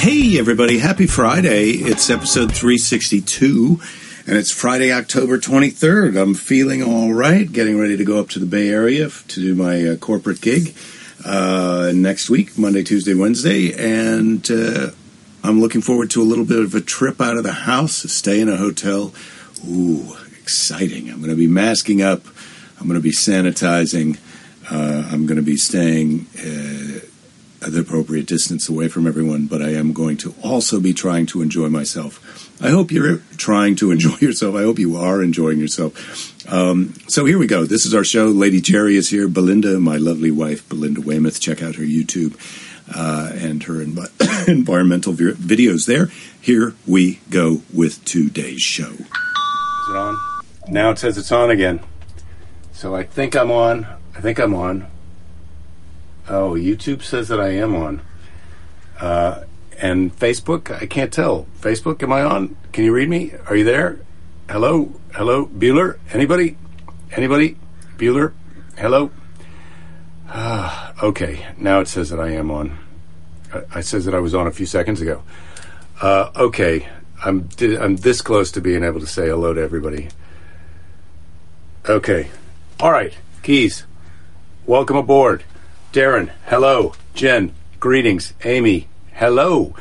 [0.00, 0.78] Hey, everybody.
[0.78, 1.72] Happy Friday.
[1.72, 3.78] It's episode 362,
[4.26, 6.18] and it's Friday, October 23rd.
[6.18, 9.54] I'm feeling all right, getting ready to go up to the Bay Area to do
[9.54, 10.74] my uh, corporate gig
[11.26, 14.92] uh, next week, Monday, Tuesday, Wednesday, and uh,
[15.44, 18.40] I'm looking forward to a little bit of a trip out of the house, stay
[18.40, 19.12] in a hotel.
[19.68, 21.10] Ooh, exciting.
[21.10, 22.22] I'm going to be masking up,
[22.80, 24.18] I'm going to be sanitizing,
[24.70, 26.24] uh, I'm going to be staying.
[27.60, 31.42] The appropriate distance away from everyone, but I am going to also be trying to
[31.42, 32.58] enjoy myself.
[32.62, 34.54] I hope you're trying to enjoy yourself.
[34.54, 35.94] I hope you are enjoying yourself.
[36.50, 37.64] Um, so here we go.
[37.66, 38.26] This is our show.
[38.28, 39.28] Lady Jerry is here.
[39.28, 41.38] Belinda, my lovely wife, Belinda Weymouth.
[41.38, 42.34] Check out her YouTube
[42.94, 46.06] uh, and her envi- environmental vi- videos there.
[46.40, 48.90] Here we go with today's show.
[48.90, 49.00] Is
[49.90, 50.16] it on?
[50.68, 51.80] Now it says it's on again.
[52.72, 53.86] So I think I'm on.
[54.16, 54.86] I think I'm on.
[56.30, 58.02] Oh, YouTube says that I am on.
[59.00, 59.42] Uh,
[59.80, 61.46] and Facebook, I can't tell.
[61.58, 62.56] Facebook, am I on?
[62.70, 63.32] Can you read me?
[63.48, 63.98] Are you there?
[64.48, 64.94] Hello?
[65.12, 65.46] Hello?
[65.46, 65.98] Bueller?
[66.12, 66.56] Anybody?
[67.10, 67.56] Anybody?
[67.96, 68.32] Bueller?
[68.78, 69.10] Hello?
[70.28, 72.78] Ah, okay, now it says that I am on.
[73.52, 75.24] I, I says that I was on a few seconds ago.
[76.00, 76.88] Uh, okay,
[77.24, 80.08] I'm I'm this close to being able to say hello to everybody.
[81.88, 82.30] Okay,
[82.78, 83.12] all right,
[83.42, 83.84] Keys,
[84.66, 85.42] welcome aboard.
[85.92, 86.92] Darren, hello.
[87.14, 88.32] Jen, greetings.
[88.44, 89.74] Amy, hello.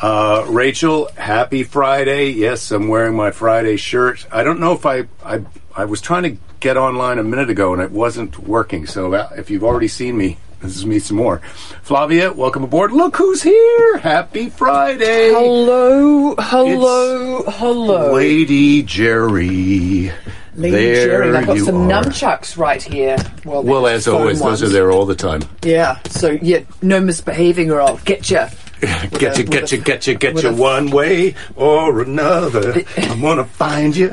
[0.00, 2.30] Uh, Rachel, happy Friday.
[2.30, 4.26] Yes, I'm wearing my Friday shirt.
[4.32, 5.42] I don't know if I, I,
[5.76, 8.86] I was trying to get online a minute ago and it wasn't working.
[8.86, 11.40] So if you've already seen me, this is me some more.
[11.82, 12.92] Flavia, welcome aboard.
[12.92, 13.98] Look who's here.
[13.98, 15.28] Happy Friday.
[15.28, 18.14] Hello, hello, hello.
[18.14, 20.10] Lady Jerry.
[20.56, 22.02] Lady there Jerry, I've got some are.
[22.04, 23.16] nunchucks right here.
[23.44, 25.42] Well, Well, as always, those are there all the time.
[25.62, 28.44] Yeah, so yeah, no misbehaving or I'll get you.
[29.18, 32.82] Get you, get you, get you, get you one way or another.
[32.96, 34.10] I'm gonna find you.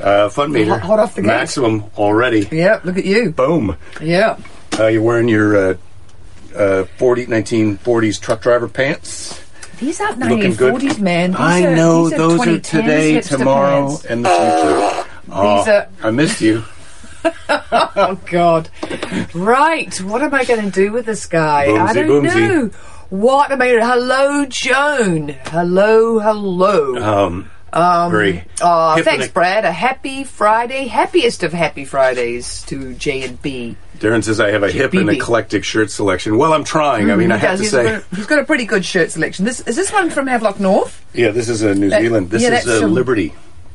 [0.00, 0.70] Uh, fun meter.
[0.70, 1.26] Hot- hot off the gate.
[1.26, 2.48] Maximum already.
[2.52, 3.30] Yeah, look at you.
[3.32, 3.76] Boom.
[4.00, 4.38] Yeah.
[4.78, 5.74] Uh, you're wearing your uh,
[6.56, 9.41] uh, 40, 1940s truck driver pants.
[9.82, 10.74] Looking good.
[10.74, 11.30] 1940s, man.
[11.32, 14.04] These I are, know those are today, tomorrow, pants.
[14.04, 15.08] and the future.
[15.34, 16.62] Oh, are- I missed you.
[17.94, 18.68] Oh, God.
[19.34, 21.64] Right, what am I going to do with this guy?
[21.64, 22.48] I don't boomsy.
[22.48, 22.66] know.
[23.10, 23.86] What am I going to...
[23.86, 25.28] Hello, Joan.
[25.46, 26.96] Hello, hello.
[27.26, 28.44] Um, Um, very.
[28.60, 29.64] Aw, uh, hip thanks, and- Brad.
[29.64, 33.76] A happy Friday, happiest of happy Fridays to J and B.
[33.98, 35.16] Darren says I have a hip and BB.
[35.16, 36.36] eclectic shirt selection.
[36.36, 37.10] Well, I'm trying.
[37.10, 37.84] I mm, mean, I have to He's say.
[37.84, 39.44] got, a, he's got a pretty good shirt selection.
[39.44, 41.04] This is this one from Havelock North.
[41.14, 42.30] Yeah, this is a New Zealand.
[42.30, 43.32] This yeah, is that's a Liberty.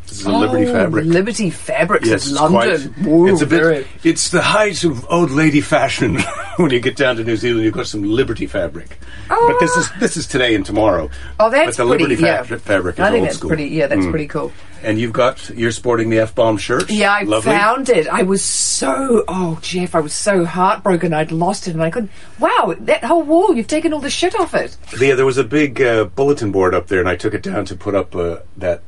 [0.07, 1.05] This is a Liberty Oh, fabric.
[1.05, 2.93] Liberty Fabrics Yes, of it's London.
[2.93, 3.07] quite.
[3.07, 3.61] Ooh, it's a bit.
[3.61, 6.17] very- It's the height of old lady fashion
[6.55, 7.65] when you get down to New Zealand.
[7.65, 8.97] You've got some Liberty fabric,
[9.29, 9.47] Oh.
[9.51, 11.09] but this is this is today and tomorrow.
[11.39, 12.03] Oh, that's but the pretty.
[12.05, 12.43] Liberty yeah.
[12.43, 13.49] fa- fabric is I think that's school.
[13.49, 13.65] pretty.
[13.67, 14.09] Yeah, that's Mm.
[14.11, 14.53] pretty cool.
[14.81, 16.89] And you've got you're sporting the F bomb shirt.
[16.89, 17.51] Yeah, I Lovely.
[17.51, 18.07] found it.
[18.07, 21.13] I was so oh Jeff, I was so heartbroken.
[21.13, 22.11] I'd lost it, and I couldn't.
[22.39, 23.53] Wow, that whole wall!
[23.55, 24.77] You've taken all the shit off it.
[24.99, 27.65] Yeah, there was a big uh, bulletin board up there, and I took it down
[27.65, 28.83] to put up uh, that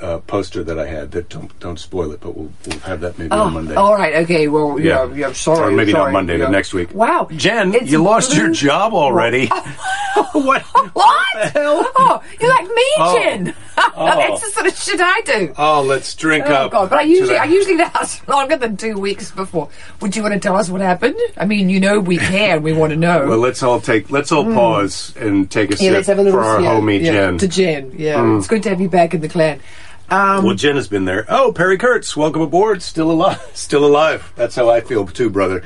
[0.00, 1.10] uh, poster that I had.
[1.12, 3.74] That don't don't spoil it, but we'll we'll have that maybe Oh, on Monday.
[3.74, 4.48] all right, okay.
[4.48, 5.14] Well, yeah, Yeah.
[5.28, 5.32] yeah.
[5.32, 6.44] sorry, Or maybe not Monday, yeah.
[6.46, 6.94] but next week.
[6.94, 9.46] Wow, Jen, It's you lost your job already.
[10.32, 10.62] what?
[10.62, 11.52] What?
[11.52, 11.90] hell?
[11.96, 13.18] Oh, you're like me, Oh.
[13.18, 13.54] Jen.
[13.98, 14.06] Oh.
[14.06, 15.52] That's the sort of shit I do.
[15.58, 16.50] Oh, let's drink up.
[16.50, 16.72] Oh up.
[16.72, 16.90] God!
[16.90, 17.36] But I usually.
[17.36, 19.68] I usually last longer than two weeks before.
[20.00, 21.16] Would you want to tell us what happened?
[21.36, 22.62] I mean, you know, we can.
[22.62, 23.26] We want to know.
[23.28, 24.10] Well, let's all take.
[24.10, 26.68] Let's all pause and take a yeah, sip let's have a little for our yeah,
[26.74, 27.36] homie Jen.
[27.38, 29.60] To Jen, yeah, it's good to have you back in the clan.
[30.08, 31.24] Um, well, Jen has been there.
[31.28, 32.82] Oh, Perry Kurtz, welcome aboard.
[32.82, 33.40] Still alive.
[33.54, 34.32] Still alive.
[34.36, 35.62] That's how I feel too, brother.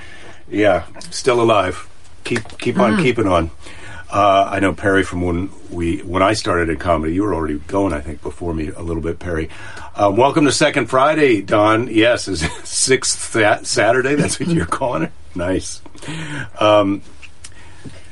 [0.48, 1.88] Yeah, still alive.
[2.24, 3.02] Keep keep on Hmm.
[3.02, 3.50] keeping on.
[4.10, 7.14] Uh, I know Perry from when we when I started in comedy.
[7.14, 9.48] You were already going, I think, before me a little bit, Perry.
[9.94, 11.86] Um, welcome to Second Friday, Don.
[11.88, 14.16] Yes, is it sixth Sa- Saturday.
[14.16, 15.12] That's what you're calling it.
[15.36, 15.80] Nice.
[16.58, 17.02] Um,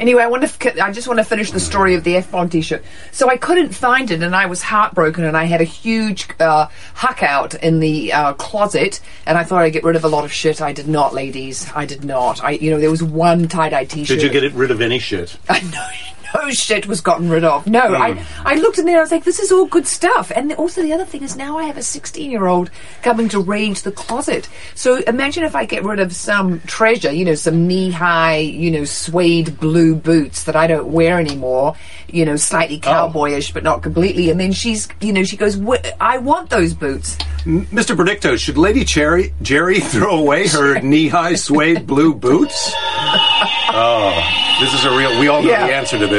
[0.00, 0.68] Anyway, I want to.
[0.68, 2.84] f- I just want to finish the story of the F bomb T-shirt.
[3.12, 6.68] So I couldn't find it, and I was heartbroken, and I had a huge uh,
[6.94, 10.24] huck out in the uh, closet, and I thought I'd get rid of a lot
[10.24, 10.62] of shit.
[10.62, 11.70] I did not, ladies.
[11.74, 12.42] I did not.
[12.42, 14.18] I, you know, there was one tie-dye T-shirt.
[14.20, 15.36] did you get rid of any shit?
[15.48, 15.88] I know.
[16.34, 17.66] No shit was gotten rid of.
[17.66, 17.94] No, Hmm.
[17.94, 18.98] I, I looked in there.
[18.98, 21.58] I was like, "This is all good stuff." And also, the other thing is now
[21.58, 22.70] I have a sixteen-year-old
[23.02, 24.48] coming to raid the closet.
[24.74, 28.84] So imagine if I get rid of some treasure, you know, some knee-high, you know,
[28.84, 31.74] suede blue boots that I don't wear anymore.
[32.10, 32.88] You know, slightly Oh.
[33.12, 34.30] cowboyish, but not completely.
[34.30, 37.16] And then she's, you know, she goes, "Wh- "I want those boots."
[37.46, 37.96] Mr.
[37.96, 42.72] Predicto, should Lady Cherry, Jerry throw away her knee-high suede blue boots?
[43.70, 45.20] Oh, this is a real.
[45.20, 45.66] We all know Yeah.
[45.66, 46.17] the answer to this.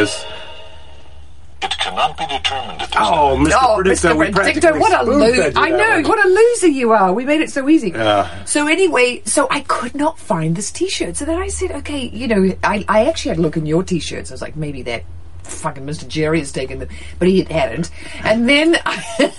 [1.62, 3.46] It cannot be determined at this Oh, time.
[3.46, 3.58] Mr.
[3.62, 5.50] Oh, Predictor, we Predictor, practically what a spoon-fed loser!
[5.50, 6.04] you I that know, one.
[6.08, 7.12] what a loser you are.
[7.14, 7.90] We made it so easy.
[7.90, 8.46] Yeah.
[8.46, 11.18] So anyway, so I could not find this T-shirt.
[11.18, 13.84] So then I said, okay, you know, I, I actually had a look in your
[13.84, 14.32] T-shirts.
[14.32, 15.04] I was like, maybe that
[15.44, 16.08] fucking Mr.
[16.08, 16.88] Jerry has taken them,
[17.18, 17.90] but he hadn't.
[18.24, 18.78] And then,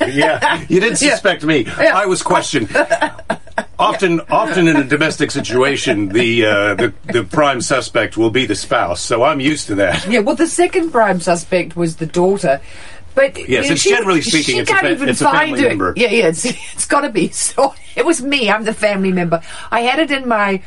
[0.07, 1.13] Yeah, you did Yeah.
[1.15, 1.65] suspect me.
[1.65, 1.97] Yeah.
[1.97, 2.69] I was questioned.
[3.81, 8.55] Often, often in a domestic situation, the, uh, the the prime suspect will be the
[8.55, 9.01] spouse.
[9.01, 10.07] So I'm used to that.
[10.07, 12.61] yeah, well, the second prime suspect was the daughter.
[13.15, 15.21] But Yes, you know, it's she- generally speaking, she it's a can't fa- even it's
[15.21, 15.69] a find family it.
[15.69, 15.95] member.
[15.97, 16.45] Yeah, yeah, it's,
[16.75, 17.29] it's got to be.
[17.31, 18.51] So it was me.
[18.51, 19.43] I'm the family member.
[19.71, 20.63] I had it in my.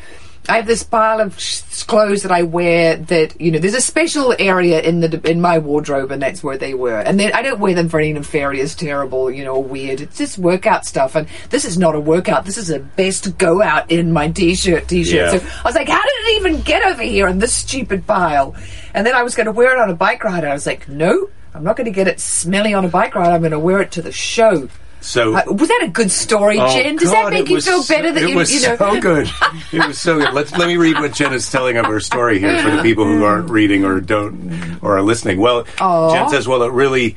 [0.50, 2.98] I have this pile of sh- clothes that I wear.
[2.98, 6.58] That you know, there's a special area in the in my wardrobe, and that's where
[6.58, 7.00] they were.
[7.00, 10.02] And then I don't wear them for any nefarious, terrible, you know, weird.
[10.02, 11.16] It's just workout stuff.
[11.16, 12.46] And this is not a workout.
[12.46, 14.88] This is a best go out in my t-shirt.
[14.88, 15.16] T-shirt.
[15.16, 15.38] Yeah.
[15.38, 18.56] So I was like, how did it even get over here in this stupid pile?
[18.94, 20.44] And then I was going to wear it on a bike ride.
[20.44, 23.16] And I was like, no, I'm not going to get it smelly on a bike
[23.16, 23.32] ride.
[23.32, 24.68] I'm going to wear it to the show.
[25.04, 26.96] So Uh, was that a good story, Oh, Jen?
[26.96, 28.76] Does God, that make you feel so- better that it you, was you know?
[28.78, 29.30] so good?
[29.72, 30.34] It was so good.
[30.34, 33.06] Let's let me read what Jen is telling of her story here for the people
[33.06, 35.40] who aren't reading or don't or are listening.
[35.40, 36.14] Well, Aw.
[36.14, 37.16] Jen says, "Well, it really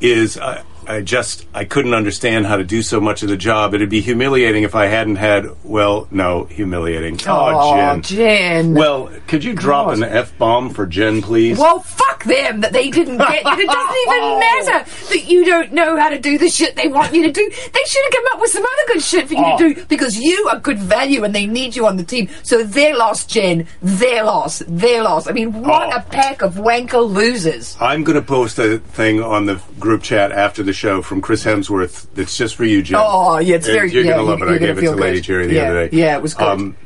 [0.00, 3.72] is." I, I just I couldn't understand how to do so much of the job.
[3.72, 5.46] It'd be humiliating if I hadn't had.
[5.62, 7.20] Well, no, humiliating.
[7.26, 8.02] Oh, Aw, Jen.
[8.02, 8.74] Jen.
[8.74, 9.98] Well, could you drop God.
[9.98, 11.56] an f bomb for Jen, please?
[11.56, 13.50] Well, fuck them that they didn't get you.
[13.52, 17.12] It doesn't even matter that you don't know how to do the shit they want
[17.14, 17.48] you to do.
[17.50, 19.58] They should have come up with some other good shit for you Oh.
[19.58, 22.28] to do because you are good value and they need you on the team.
[22.42, 23.66] So they're lost, Jen.
[23.82, 24.62] They're lost.
[24.68, 25.28] They're lost.
[25.28, 25.96] I mean, what Oh.
[25.98, 27.76] a pack of wanker losers.
[27.80, 31.44] I'm going to post a thing on the group chat after the show from Chris
[31.44, 32.06] Hemsworth.
[32.14, 33.00] That's just for you, Jen.
[33.02, 34.48] Oh, yeah, it's And very- You're yeah, going to love it.
[34.48, 35.24] I gave it to Lady good.
[35.24, 35.96] Jerry the Yeah, other day.
[35.96, 36.46] yeah, it was good.
[36.48, 36.76] Um,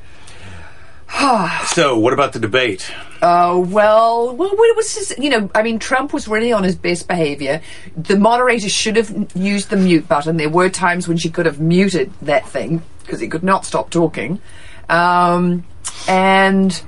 [1.66, 2.90] so, what about the debate?
[3.22, 6.76] Oh well, well, it was just you know, I mean, Trump was really on his
[6.76, 7.60] best behaviour.
[7.96, 10.36] The moderator should have used the mute button.
[10.36, 13.90] There were times when she could have muted that thing because he could not stop
[13.90, 14.40] talking.
[14.88, 15.64] Um,
[16.08, 16.80] and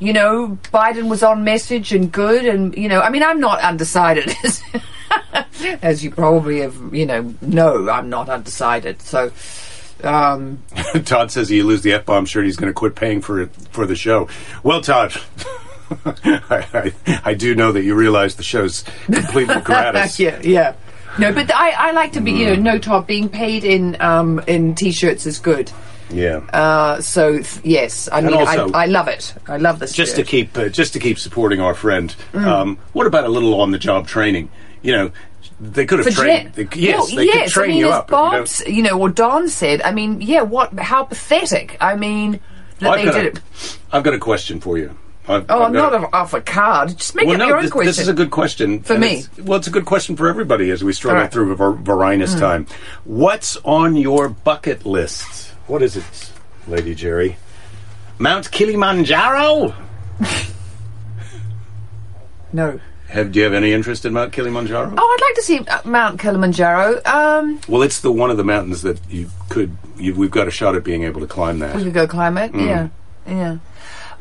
[0.00, 3.60] you know, Biden was on message and good, and you know, I mean, I'm not
[3.60, 4.34] undecided.
[5.82, 9.02] As you probably have, you know, know I'm not undecided.
[9.02, 9.30] So,
[10.04, 10.62] um,
[11.04, 13.50] Todd says you lose the f bomb shirt, he's going to quit paying for it
[13.70, 14.28] for the show.
[14.62, 15.14] Well, Todd.
[16.04, 20.20] I, I, I do know that you realize the show's completely gratis.
[20.20, 20.74] yeah, yeah.
[21.18, 24.38] No, but I, I like to be, you know, no top being paid in um,
[24.46, 25.72] in t-shirts is good.
[26.08, 26.38] Yeah.
[26.52, 29.34] Uh, so th- yes, I mean, also- I, I love it.
[29.48, 29.92] I love this.
[29.92, 32.14] just to keep uh, just to keep supporting our friend.
[32.32, 32.44] Mm.
[32.46, 34.50] Um, what about a little on the job training?
[34.82, 35.12] You know,
[35.60, 36.54] they could have trained.
[36.54, 37.52] They, yes, well, they yes.
[37.52, 38.04] could train I mean, you as up.
[38.04, 39.82] if you Bob's, you, know, or Don said.
[39.82, 40.42] I mean, yeah.
[40.42, 40.78] What?
[40.78, 41.76] How pathetic.
[41.80, 42.40] I mean,
[42.78, 43.78] that I've they did a- it.
[43.92, 44.96] I've got a question for you.
[45.28, 46.96] I've, Oh, I've I'm not a- off a card.
[46.96, 47.86] Just make well, up no, your own this, question.
[47.86, 49.18] this is a good question For me.
[49.18, 51.30] it's- Well, it's a good question for everybody as we struggle right.
[51.30, 52.40] through Var- Varinus Mm.
[52.40, 52.66] time.
[53.04, 55.52] What's on your bucket list?
[55.66, 56.04] What is it,
[56.66, 57.36] Lady Jerry?
[58.18, 59.74] Mount Kilimanjaro?
[62.52, 62.80] no.
[63.10, 64.94] Have, do you have any interest in Mount Kilimanjaro?
[64.96, 67.00] Oh, I'd like to see uh, Mount Kilimanjaro.
[67.04, 69.76] Um, Well, it's the one of the mountains that you could.
[69.96, 71.74] You, we've got a shot at being able to climb that.
[71.74, 72.52] We could go climb it.
[72.52, 72.66] Mm.
[72.66, 72.88] Yeah,
[73.26, 73.58] yeah.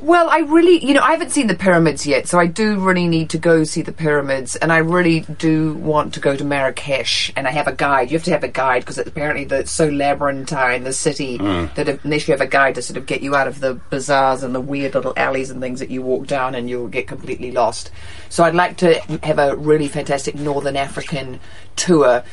[0.01, 3.05] Well, I really, you know, I haven't seen the pyramids yet, so I do really
[3.07, 7.33] need to go see the pyramids, and I really do want to go to Marrakesh.
[7.35, 8.09] And I have a guide.
[8.09, 11.73] You have to have a guide because apparently the, it's so labyrinthine, the city, Mm.
[11.75, 14.41] that unless you have a guide to sort of get you out of the bazaars
[14.41, 17.51] and the weird little alleys and things that you walk down, and you'll get completely
[17.51, 17.91] lost.
[18.29, 21.41] So I'd like to have a really fantastic Northern African
[21.75, 22.23] tour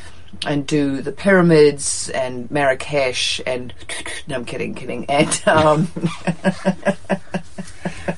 [0.45, 3.73] and do the pyramids and Marrakesh and
[4.27, 5.87] no, I'm kidding, kidding, and um,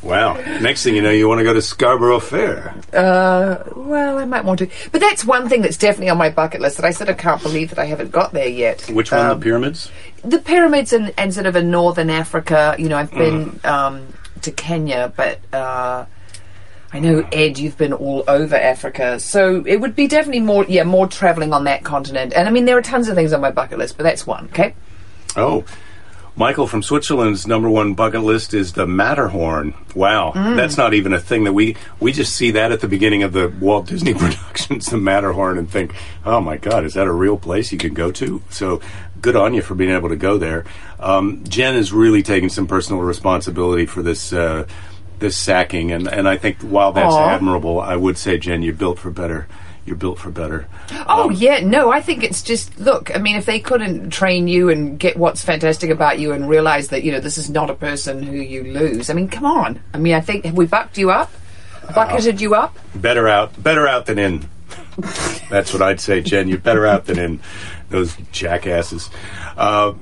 [0.03, 0.35] Wow.
[0.61, 2.73] Next thing you know, you want to go to Scarborough Fair.
[2.93, 6.61] uh, well, I might want to, but that's one thing that's definitely on my bucket
[6.61, 8.81] list that I sort of can't believe that I haven't got there yet.
[8.89, 9.21] Which one?
[9.25, 9.91] Um, the pyramids?
[10.23, 12.75] the pyramids and, and sort of in northern Africa.
[12.79, 13.65] You know, I've been Mm.
[13.65, 14.07] um,
[14.41, 16.05] to Kenya, but uh,
[16.91, 20.83] I know Ed, you've been all over Africa, so it would be definitely more, yeah,
[20.83, 22.33] more traveling on that continent.
[22.35, 24.45] And I mean, there are tons of things on my bucket list, but that's one.
[24.45, 24.73] Okay.
[25.35, 25.63] Oh.
[26.35, 29.73] Michael from Switzerland's number one bucket list is the Matterhorn.
[29.93, 30.55] Wow, Mm.
[30.55, 33.33] that's not even a thing that we we just see that at the beginning of
[33.33, 35.93] the Walt Disney Productions, the Matterhorn, and think,
[36.25, 38.41] oh my God, is that a real place you can go to?
[38.51, 38.79] So
[39.21, 40.63] good on you for being able to go there.
[41.01, 44.31] Um, Jen is really taking some personal responsibility for this.
[44.31, 44.65] Uh,
[45.19, 47.29] this sacking and, and I think while that's Aw.
[47.29, 49.47] admirable, I would say Jen, you're built for better.
[49.85, 50.67] you're built for better.
[51.07, 53.15] Oh yeah, no, I think it's just look.
[53.15, 56.89] I mean, if they couldn't train you and get what's fantastic about you and realize
[56.89, 59.09] that you know this is not a person who you lose.
[59.09, 59.79] I mean, come on.
[59.93, 61.31] I mean, I think have we bucked you up,
[61.95, 62.77] bucketed you up?
[62.93, 64.47] Better out, better out than in.
[65.49, 66.47] That's what I'd say, Jen.
[66.49, 67.39] You're better out than in.
[67.89, 69.09] Those jackasses.
[69.57, 69.93] Uh,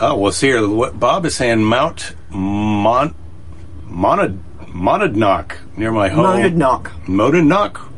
[0.00, 0.68] oh, well, see here.
[0.68, 3.14] What Bob is saying, Mount Mon
[3.92, 6.24] Monad Monadnock near my home.
[6.24, 6.84] Monadnock.
[7.06, 7.88] Monadnock.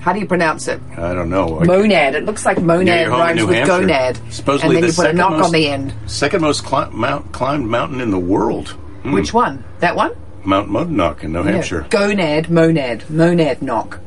[0.00, 0.80] How do you pronounce it?
[0.96, 1.60] I don't know.
[1.60, 2.14] Monad.
[2.14, 3.72] It looks like monad your rhymes with Hampshire.
[3.86, 5.94] gonad, Supposedly and then the you put a knock most- on the end.
[6.06, 8.70] Second most cli- mount, climbed mountain in the world.
[9.02, 9.12] Hmm.
[9.12, 9.64] Which one?
[9.80, 10.12] That one?
[10.44, 11.86] Mount Monadnock in New Hampshire.
[11.92, 11.98] Yeah.
[11.98, 13.98] Gonad, monad, monad knock.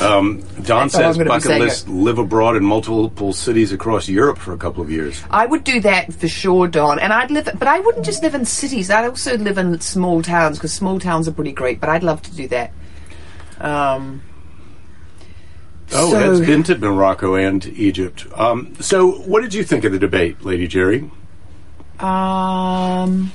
[0.00, 4.38] Um, Don That's all I'm says bucket list live abroad in multiple cities across Europe
[4.38, 5.20] for a couple of years.
[5.30, 6.98] I would do that for sure, Don.
[7.00, 8.90] And I'd live, but I wouldn't just live in cities.
[8.90, 11.80] I'd also live in small towns because small towns are pretty great.
[11.80, 12.72] But I'd love to do that.
[13.60, 14.22] Um,
[15.92, 18.26] Oh, so- Ed's been to Morocco and Egypt.
[18.36, 21.10] Um, so, what did you think of the debate, Lady Jerry?
[21.98, 23.32] Um.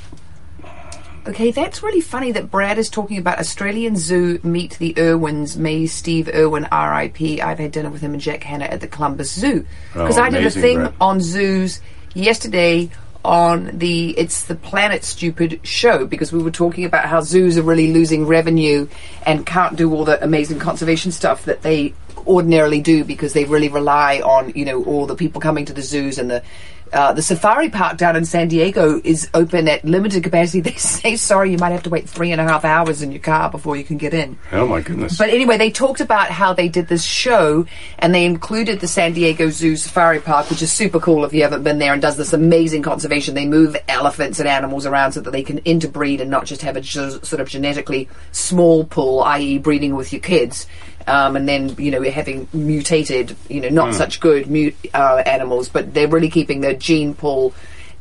[1.26, 5.58] Okay, that's really funny that Brad is talking about Australian Zoo meet the Irwins.
[5.58, 7.42] Me, Steve Irwin, R.I.P.
[7.42, 10.30] I've had dinner with him and Jack Hanna at the Columbus Zoo because Oh, I
[10.30, 10.94] did a thing Brad.
[11.00, 11.80] on zoos
[12.14, 12.90] yesterday
[13.24, 17.62] on the it's the Planet Stupid show because we were talking about how zoos are
[17.64, 18.86] really losing revenue
[19.26, 21.94] and can't do all the amazing conservation stuff that they
[22.28, 25.82] ordinarily do because they really rely on you know all the people coming to the
[25.82, 26.44] zoos and the
[26.94, 30.62] uh, the safari park down in San Diego is open at limited capacity.
[30.74, 33.22] They say, sorry, you might have to wait three and a half hours in your
[33.22, 34.38] car before you can get in.
[34.52, 35.18] Oh my goodness!
[35.18, 37.66] But anyway, they talked about how they did this show
[38.00, 41.44] and they included the San Diego Zoo Safari Park, which is super cool if you
[41.44, 43.36] haven't been there and does this amazing conservation.
[43.36, 46.78] They move elephants and animals around so that they can interbreed and not just have
[46.78, 50.68] a sort of genetically small pool, i.e., breeding with your kids.
[51.08, 55.22] Um, and then, you know, we're having mutated, you know, not such good mute, uh,
[55.26, 57.54] animals, but they're really keeping their gene pool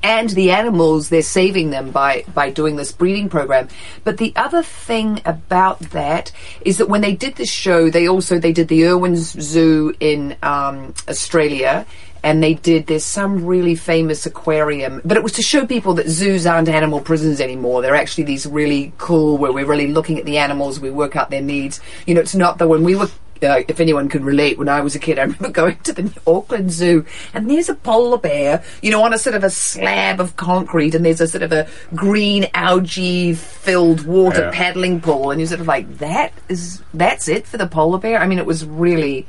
[0.03, 3.69] and the animals they're saving them by by doing this breeding program.
[4.05, 6.33] But the other thing about that
[6.63, 10.37] is that when they did this show they also they did the irwin's zoo in
[10.43, 11.87] um, australia
[12.23, 16.09] and they did there's some really famous aquarium but it was to show people that
[16.09, 17.83] zoos aren't animal prisons anymore.
[17.83, 21.31] They're actually these really cool where we're really looking at the animals we work out
[21.31, 21.81] their needs.
[22.07, 23.09] You know it's not that when we were
[23.43, 26.13] uh, if anyone can relate, when I was a kid, I remember going to the
[26.27, 30.21] Auckland Zoo, and there's a polar bear, you know, on a sort of a slab
[30.21, 34.51] of concrete, and there's a sort of a green algae-filled water Yeah.
[34.53, 38.19] paddling pool, and you're sort of like, that is that's it for the polar bear.
[38.19, 39.27] I mean, it was really,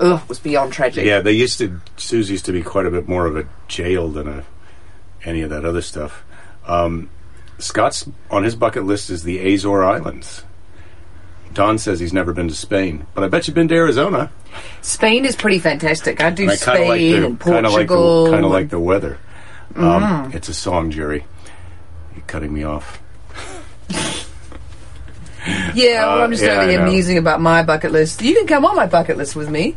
[0.00, 1.04] ugh, it was beyond tragic.
[1.04, 1.80] yeah, they used to.
[1.98, 4.44] Zoos used to be quite a bit more of a jail than a
[5.24, 6.24] any of that other stuff.
[6.66, 7.10] Um,
[7.58, 10.44] Scott's on his bucket list is the Azore Islands.
[11.58, 14.30] Don says he's never been to Spain, but I bet you've been to Arizona.
[14.80, 16.20] Spain is pretty fantastic.
[16.22, 18.24] I do And I Spain like the and kind of like the Portugal.
[18.26, 19.18] kind of and- like the weather.
[19.74, 21.24] Um, it's a song, Jerry.
[22.14, 23.02] You're cutting me off.
[25.74, 28.22] yeah, well, I'm just Uh, yeah, over I here musing about my bucket list.
[28.22, 29.74] You can come on my bucket list with me.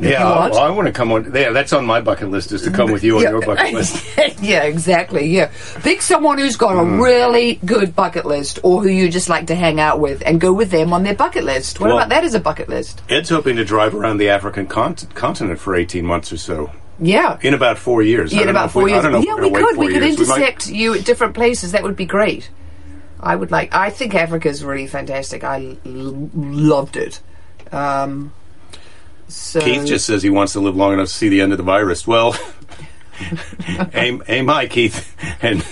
[0.00, 1.32] Yeah, well, I want to come on.
[1.34, 2.52] Yeah, that's on my bucket list.
[2.52, 3.30] Is to come with you on Yeah.
[3.30, 4.04] your bucket list.
[4.42, 5.26] yeah, exactly.
[5.28, 5.50] Yeah.
[5.82, 7.02] Pick someone who's got a Mm.
[7.02, 10.52] really good bucket list or who you just like to hang out with and go
[10.52, 11.80] with them on their bucket list.
[11.80, 13.02] What Well- about that as a bucket list?
[13.08, 16.70] Ed's hoping to drive around the African cont- continent for 18 months or so.
[16.98, 17.38] Yeah.
[17.42, 18.32] In about four years.
[18.32, 19.02] Yeah, in about we- four I years.
[19.02, 19.76] don't know if Yeah, we could.
[19.76, 20.18] We could years.
[20.18, 21.72] We might- intersect you at different places.
[21.72, 22.50] That would be great.
[23.22, 23.74] I would like.
[23.74, 25.44] I think Africa's really fantastic.
[25.44, 27.20] I l- loved it.
[27.72, 28.32] Um,
[29.30, 31.58] so Keith just says he wants to live long enough to see the end of
[31.58, 32.06] the virus.
[32.06, 32.36] Well,
[33.94, 35.64] aim, aim high, Keith, and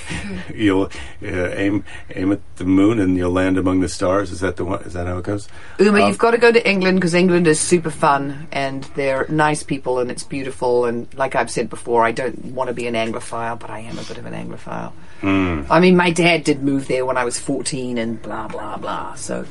[0.55, 0.91] you'll
[1.23, 1.85] uh, aim
[2.15, 4.31] aim at the moon, and you'll land among the stars.
[4.31, 4.83] Is that the one?
[4.83, 5.49] Is that how it goes?
[5.79, 9.27] Uma, Um, you've got to go to England because England is super fun and they're
[9.29, 10.85] nice people and it's beautiful.
[10.85, 13.99] And like I've said before, I don't want to be an Anglophile, but I am
[13.99, 14.93] a bit of an Anglophile.
[15.21, 15.63] Hmm.
[15.71, 19.15] I mean, my dad did move there when I was 14 and blah, blah, blah.
[19.15, 19.47] So,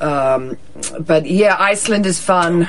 [0.00, 0.56] um,
[1.00, 2.68] but yeah, Iceland is fun.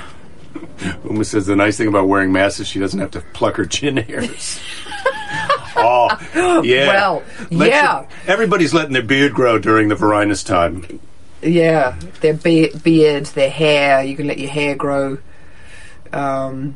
[1.03, 3.65] Uma says the nice thing about wearing masks is she doesn't have to pluck her
[3.65, 4.59] chin hairs.
[5.75, 6.87] oh, yeah.
[6.87, 7.99] Well, Let yeah.
[7.99, 10.99] your- everybody's letting their beard grow during the Varinus time.
[11.41, 14.03] Yeah, their be- beard, their hair.
[14.03, 15.17] You can let your hair grow.
[16.13, 16.75] Um,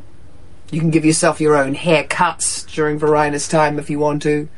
[0.72, 4.50] you can give yourself your own haircuts during Varinus time if you want to.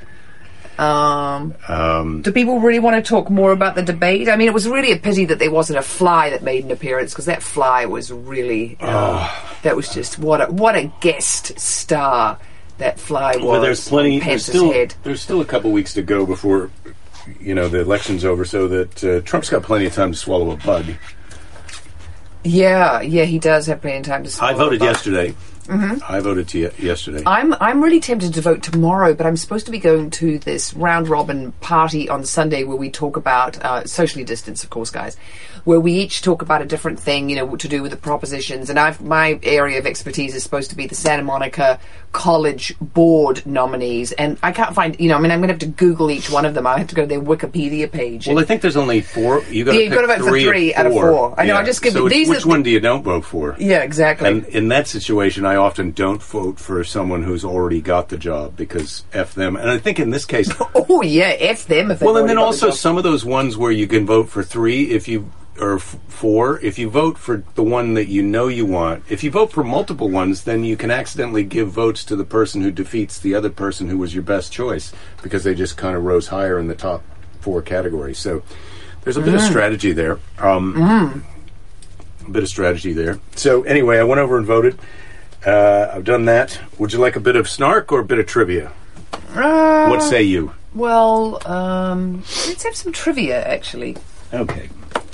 [0.80, 4.30] Um, Um, do people really want to talk more about the debate?
[4.30, 6.72] I mean, it was really a pity that there wasn't a fly that made an
[6.72, 9.28] appearance because that fly was really uh,
[9.64, 12.38] that was just what a what a guest star
[12.78, 13.44] that fly was.
[13.46, 14.22] Well, there's plenty.
[14.22, 14.94] on There's still head.
[15.04, 16.70] there's still a couple weeks to go before
[17.40, 20.52] you know the election's over, so that uh, Trump's got plenty of time to swallow
[20.52, 20.86] a bug.
[22.44, 24.30] Yeah, yeah, he does have plenty of time to.
[24.30, 25.34] Swallow I voted a
[25.68, 26.02] yesterday.
[26.08, 26.48] I voted
[26.80, 27.24] yesterday.
[27.26, 30.74] I'm I'm really tempted to vote tomorrow, but I'm supposed to be going to this
[30.74, 35.18] round robin party on Sunday where we talk about uh, socially distanced, of course, guys,
[35.68, 38.70] where we each talk about a different thing, you know, to do with the propositions.
[38.70, 41.78] And I've my area of expertise is supposed to be the Santa Monica
[42.14, 45.60] College Board nominees, and I can't find, you know, I mean, I'm going to have
[45.60, 46.66] to Google each one of them.
[46.66, 48.28] I have to go to their Wikipedia page.
[48.28, 49.44] well, I think there's only four.
[49.52, 51.36] You got Yeah, to you've gotta vote for three out of four.
[51.38, 53.58] I know, I just give so these which the- one do you don't vote for?
[53.60, 54.30] yeah, exactly.
[54.30, 58.56] And in that situation, I often don't vote for someone who's already got the job
[58.56, 59.58] because f them.
[59.58, 62.70] And I think in this case, oh yeah, f them if well, and then also
[62.72, 65.30] some of those ones where you can vote for three if you
[65.60, 69.04] or f- four if you vote for the one that you know you want.
[69.10, 72.62] If you vote for multiple ones, then you can accidentally give votes to the person
[72.62, 74.92] who defeats the other person who was your best choice
[75.24, 77.04] because they just kind of rose higher in the top
[77.42, 78.18] four categories.
[78.20, 78.44] So
[79.04, 80.20] there's a bit of strategy there.
[80.40, 81.24] Um,
[82.26, 83.20] A bit of strategy there.
[83.36, 84.78] So anyway, I went over and voted.
[85.46, 86.60] Uh, I've done that.
[86.78, 88.72] Would you like a bit of snark or a bit of trivia?
[89.34, 90.52] Uh, what say you?
[90.74, 93.96] Well, um, let's have some trivia actually.
[94.34, 94.68] Okay.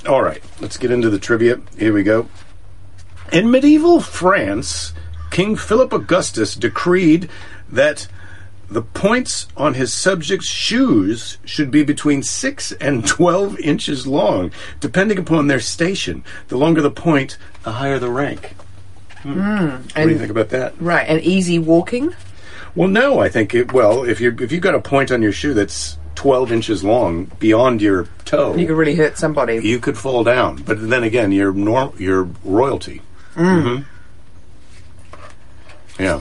[0.06, 0.42] All right.
[0.60, 1.60] Let's get into the trivia.
[1.78, 2.28] Here we go.
[3.32, 4.92] In medieval France,
[5.30, 7.28] King Philip Augustus decreed
[7.68, 8.06] that
[8.70, 15.18] the points on his subjects' shoes should be between 6 and 12 inches long, depending
[15.18, 16.24] upon their station.
[16.48, 18.54] The longer the point, the higher the rank.
[19.22, 19.68] Hmm.
[19.68, 20.80] What do you think about that?
[20.80, 22.14] Right, and easy walking.
[22.74, 23.72] Well, no, I think it.
[23.72, 27.24] Well, if you if you've got a point on your shoe that's twelve inches long
[27.38, 29.56] beyond your toe, You could really hurt somebody.
[29.66, 30.56] you could fall down.
[30.62, 33.02] But then again, you're norm, you're royalty.
[33.34, 33.84] Mm.
[35.96, 36.20] hmm Yeah.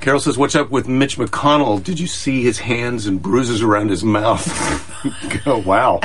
[0.00, 1.82] Carol says, "What's up with Mitch McConnell?
[1.82, 4.46] Did you see his hands and bruises around his mouth?"
[5.46, 6.00] oh wow!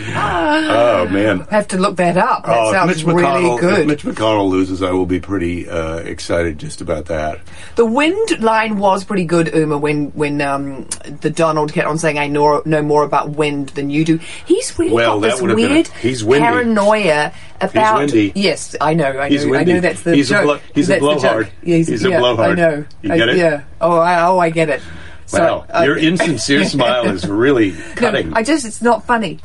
[0.08, 1.46] oh man!
[1.50, 2.44] I have to look that up.
[2.46, 3.80] That Oh, sounds Mitch really good.
[3.80, 7.40] if Mitch McConnell loses, I will be pretty uh, excited just about that.
[7.76, 10.86] the wind line was pretty good, Uma, when when um,
[11.20, 14.78] the Donald kept on saying, "I know know more about wind than you do." He's
[14.78, 16.46] really Well, got this been a- weird he's windy.
[16.46, 17.98] paranoia about.
[18.00, 18.32] windy.
[18.34, 19.18] Yes, I know.
[19.20, 19.50] I He's know.
[19.52, 19.72] windy.
[19.72, 20.62] I know that's the He's a joke.
[20.74, 21.20] he's a That's joke.
[21.20, 21.52] blowhard.
[21.62, 22.56] Yeah, He's a yeah, I blowhard.
[22.56, 22.84] know.
[23.02, 23.36] You I- get it?
[23.36, 23.62] Yeah.
[23.80, 24.80] Oh, I, oh, I get it.
[25.26, 28.32] So, Wow, uh, your insincere smile is really No, cutting.
[28.34, 29.38] I just, it's not funny.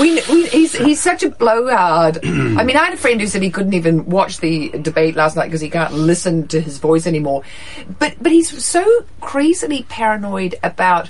[0.00, 2.18] We, we, he's, he's such a blowhard.
[2.24, 5.36] I mean, I had a friend who said he couldn't even watch the debate last
[5.36, 7.42] night because he can't listen to his voice anymore.
[7.98, 11.08] But, but he's so crazily paranoid about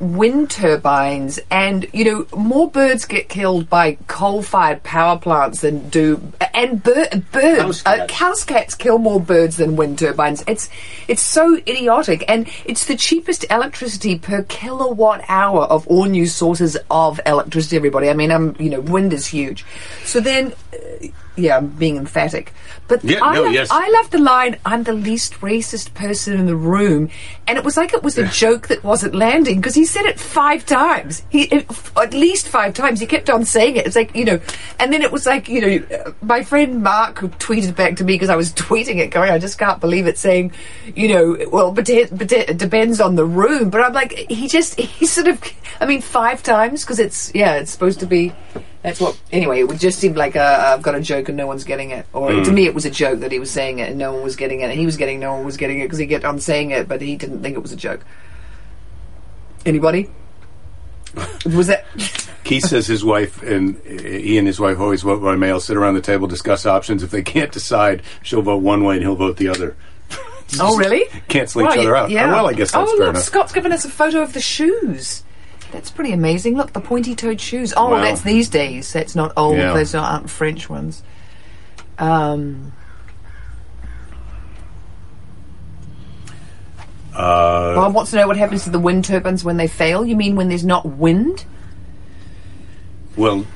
[0.00, 6.20] wind turbines and you know more birds get killed by coal-fired power plants than do
[6.52, 7.82] and bir- birds.
[7.82, 8.74] House uh, cats.
[8.74, 10.42] kill more birds than wind turbines.
[10.46, 10.68] It's
[11.08, 16.76] it's so idiotic and it's the cheapest electricity per kilowatt hour of all new sources
[16.90, 18.10] of electricity everybody.
[18.10, 19.64] I mean i'm you know wind is huge.
[20.04, 22.52] So then uh, yeah i'm being emphatic.
[22.86, 23.68] But Yeah, I, no, love, yes.
[23.70, 27.10] I love the line i'm the least racist person in the room.
[27.46, 30.18] And it was like it was a joke that wasn't landing because he said it
[30.18, 31.22] five times.
[31.28, 31.66] He it,
[31.96, 33.00] at least five times.
[33.00, 33.86] He kept on saying it.
[33.86, 34.40] It's like you know
[34.78, 38.04] and then it was like you know uh, my friend mark who tweeted back to
[38.04, 40.52] me because i was tweeting it going i just can't believe it saying
[40.94, 43.70] you know well but it, but it depends on the room.
[43.70, 45.42] But i'm like he just he sort of
[45.80, 48.32] i mean five times because it's yeah it's supposed to be
[48.84, 49.18] that's what.
[49.32, 52.04] Anyway, it just seemed like uh, I've got a joke and no one's getting it.
[52.12, 54.22] Or to me, it was a joke that he was saying it and no one
[54.22, 54.64] was getting it.
[54.64, 56.86] And he was getting, no one was getting it because he kept on saying it,
[56.86, 58.04] but he didn't think it was a joke.
[59.64, 60.10] Anybody?
[61.46, 61.86] was that?
[62.44, 65.94] Keith says his wife and he and his wife always vote by mail, sit around
[65.94, 67.02] the table, discuss options.
[67.02, 69.76] If they can't decide, she'll vote one way and he'll vote the other.
[70.60, 71.04] Oh, really?
[71.28, 72.10] Cancel each Well, other out.
[72.10, 72.26] Yeah.
[72.26, 73.24] Oh, well, I guess that's oh, fair look, enough.
[73.24, 75.24] Scott's given us a photo of the shoes.
[75.74, 76.56] That's pretty amazing.
[76.56, 77.74] Look, the pointy-toed shoes.
[77.76, 78.00] Oh, Wow.
[78.00, 78.92] that's these days.
[78.92, 79.56] That's not old.
[79.56, 79.72] Yeah.
[79.74, 81.02] Those aren't French ones.
[81.98, 82.72] Um,
[87.12, 90.04] Uh, Bob wants to know what happens to the wind turbines when they fail.
[90.04, 91.44] You mean when there's not wind?
[93.16, 93.46] well,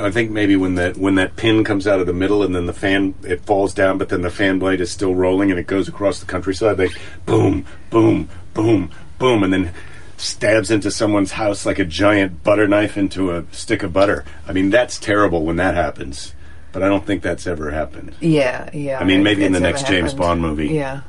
[0.00, 2.66] I think maybe when that when that pin comes out of the middle and then
[2.66, 5.66] the fan it falls down, but then the fan blade is still rolling and it
[5.66, 6.76] goes across the countryside.
[6.76, 6.90] They
[7.26, 9.72] boom, boom, boom, boom, and then
[10.18, 14.24] stabs into someone's house like a giant butter knife into a stick of butter.
[14.46, 16.34] I mean, that's terrible when that happens.
[16.72, 18.14] But I don't think that's ever happened.
[18.20, 18.98] Yeah, yeah.
[19.00, 20.18] I mean, maybe in the next James happened.
[20.18, 20.68] Bond movie.
[20.68, 21.00] Yeah.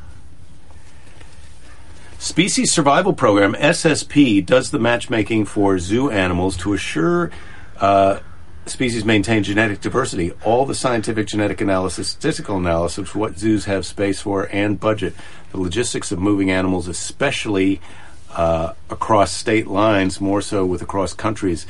[2.17, 7.31] Species Survival Program (SSP) does the matchmaking for zoo animals to assure
[7.79, 8.19] uh,
[8.65, 10.31] species maintain genetic diversity.
[10.43, 15.13] All the scientific genetic analysis, statistical analysis, of what zoos have space for, and budget.
[15.51, 17.81] The logistics of moving animals, especially
[18.35, 21.65] uh, across state lines, more so with across countries.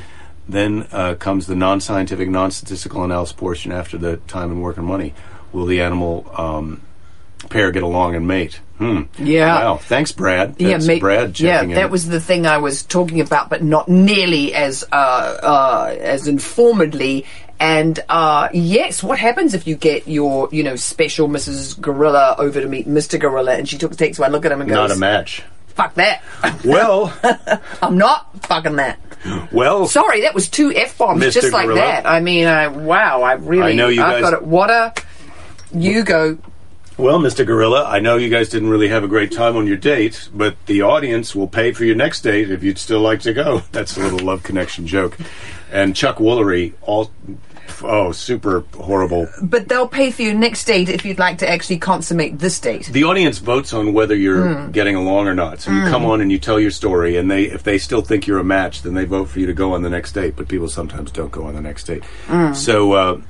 [0.48, 5.14] Then uh, comes the non-scientific, non-statistical analysis portion after the time and work and money.
[5.52, 6.82] Will the animal um,
[7.48, 8.60] pair get along and mate?
[8.78, 9.02] Hmm.
[9.18, 9.56] Yeah.
[9.62, 9.76] Wow.
[9.76, 10.56] Thanks, Brad.
[10.58, 11.76] Yeah, That's ma- Brad yeah, checking in.
[11.76, 16.26] that was the thing I was talking about, but not nearly as uh, uh, as
[16.26, 17.26] informedly.
[17.60, 21.78] And uh, yes, what happens if you get your, you know, special Mrs.
[21.78, 23.20] Gorilla over to meet Mr.
[23.20, 25.42] Gorilla, and she took, takes one look at him and goes, not a match.
[25.82, 26.22] "Fuck that!
[26.64, 27.12] Well,
[27.82, 28.98] I'm not fucking that."
[29.52, 29.86] well.
[29.86, 31.32] Sorry, that was two f bombs Mr.
[31.32, 31.80] just like Gorilla.
[31.80, 32.06] that.
[32.06, 34.42] I mean, I, wow, I really, I know you I've guys- got it.
[34.44, 34.94] What a
[35.72, 36.38] you go.
[36.96, 37.46] Well, Mr.
[37.46, 40.54] Gorilla, I know you guys didn't really have a great time on your date, but
[40.66, 43.62] the audience will pay for your next date if you'd still like to go.
[43.72, 45.16] That's a little love connection joke.
[45.72, 47.10] And Chuck Woolery, all
[47.82, 49.28] oh, super horrible.
[49.42, 52.86] But they'll pay for your next date if you'd like to actually consummate this date.
[52.86, 55.60] The audience votes on whether you're getting along or not.
[55.60, 58.26] So you come on and you tell your story, and they if they still think
[58.26, 60.36] you're a match, then they vote for you to go on the next date.
[60.36, 62.04] But people sometimes don't go on the next date.
[62.54, 62.92] So.
[62.92, 63.20] Uh,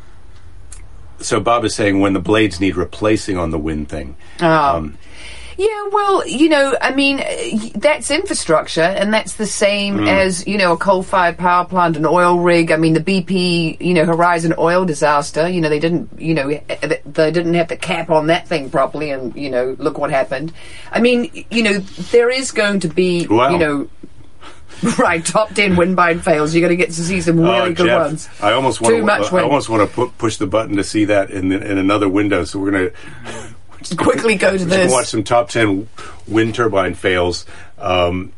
[1.19, 4.16] so Bob is saying when the blades need replacing on the wind thing.
[4.40, 4.97] Um,
[5.61, 10.09] Yeah, well, you know, I mean, uh, that's infrastructure, and that's the same Mm.
[10.09, 12.73] as you know a coal-fired power plant, an oil rig.
[12.73, 15.46] I mean, the BP, you know, Horizon oil disaster.
[15.51, 18.70] You know, they didn't, you know, uh, they didn't have the cap on that thing
[18.70, 20.51] properly, and you know, look what happened.
[20.92, 21.79] I mean, you know,
[22.11, 23.51] there is going to be, Wow.
[23.51, 23.88] you know.
[24.99, 26.55] Right, top ten win by fails.
[26.55, 28.29] You're going to get to see some really Oh, good Jeff, ones.
[28.40, 29.03] I almost want to.
[29.05, 31.77] much I almost want to pu- push the button to see that in the, in
[31.77, 32.44] another window.
[32.44, 33.53] So we're gonna
[33.97, 34.93] Quickly go to this.
[34.93, 35.88] watch some top ten
[36.29, 37.47] wind turbine fails
[37.79, 38.33] um,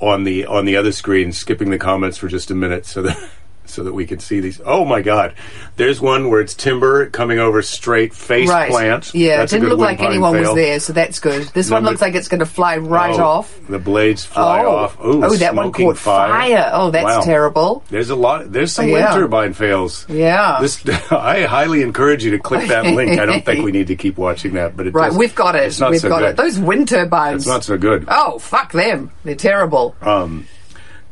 [0.00, 3.30] on the on the other screen, skipping the comments for just a minute, so that
[3.72, 4.60] so that we can see these.
[4.64, 5.34] Oh my God!
[5.76, 8.70] There's one where it's timber coming over straight face Right.
[8.70, 9.14] plant.
[9.14, 10.42] Yeah, That's it didn't look like anyone fail.
[10.42, 11.42] was there, so that's good.
[11.54, 13.58] This one looks like it's going to fly right Oh, off.
[13.68, 15.00] The blades fly oh, off.
[15.04, 16.70] Ooh, oh, that one caught fire.
[16.72, 17.20] Oh, that's Wow.
[17.22, 17.84] terrible.
[17.90, 18.52] There's a lot.
[18.52, 18.94] There's some Yeah.
[19.14, 20.06] wind turbine fails.
[20.08, 20.58] Yeah.
[20.60, 23.18] This I highly encourage you to click that link.
[23.18, 25.54] I don't think we need to keep watching that, but it Right, does- we've got
[25.54, 25.64] it.
[25.64, 26.30] It's not we've so got good.
[26.30, 26.36] it.
[26.36, 27.42] Those wind turbines.
[27.42, 28.04] It's not so good.
[28.08, 29.10] Oh, fuck them.
[29.24, 29.94] They're terrible.
[30.02, 30.46] Um,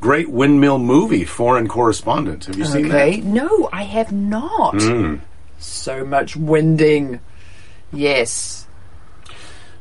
[0.00, 2.46] Great windmill movie, Foreign Correspondent.
[2.46, 3.20] Have you seen okay.
[3.20, 3.24] that?
[3.26, 4.80] No, I have not.
[4.80, 5.16] Hmm.
[5.58, 7.20] So much winding.
[7.92, 8.66] Yes.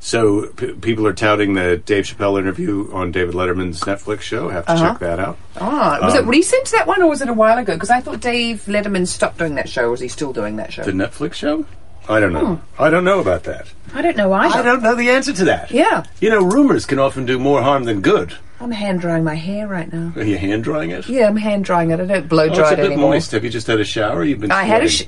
[0.02, 4.50] So p- people are touting the Dave Chappelle interview on David Letterman's Netflix show.
[4.50, 4.90] Have to Uh-huh.
[4.92, 5.38] check that out.
[5.60, 7.74] Ah, was Um, it recent that one, or was it a while ago?
[7.74, 9.90] Because I thought Dave Letterman stopped doing that show.
[9.90, 10.84] Or is he still doing that show?
[10.84, 11.66] The Netflix show?
[12.08, 12.56] I don't know.
[12.56, 12.82] Hmm.
[12.82, 13.68] I don't know about that.
[13.94, 14.58] I don't know either.
[14.60, 15.70] I don't know the answer to that.
[15.72, 16.04] Yeah.
[16.20, 18.34] You know, rumors can often do more harm than good.
[18.62, 20.12] I'm hand drying my hair right now.
[20.16, 21.08] Are you hand drying it?
[21.08, 22.00] Yeah, I'm hand drying it.
[22.00, 23.12] I don't blow Oh, it's dry a it bit anymore.
[23.12, 23.32] moist.
[23.32, 24.24] Have you just had a shower?
[24.26, 24.52] You've been.
[24.52, 24.90] I had a.
[24.90, 25.04] Sh-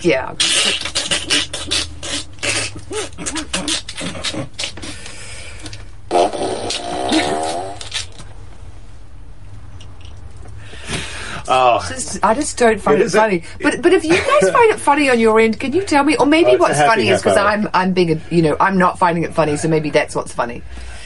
[0.02, 0.34] yeah.
[11.48, 11.84] Oh.
[11.88, 13.42] Just- I just don't find It it, a- funny.
[13.60, 16.16] but but if you guys find it funny on your end, can you tell me?
[16.16, 17.36] Or maybe Oh, what's funny is because.
[17.36, 20.32] I'm I'm being a, you know I'm not finding it funny, so maybe that's what's
[20.32, 20.62] funny.